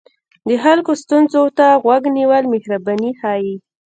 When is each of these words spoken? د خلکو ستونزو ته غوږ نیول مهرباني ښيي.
د 0.47 0.49
خلکو 0.63 0.91
ستونزو 1.03 1.43
ته 1.57 1.67
غوږ 1.83 2.03
نیول 2.17 2.43
مهرباني 2.53 3.11
ښيي. 3.19 3.55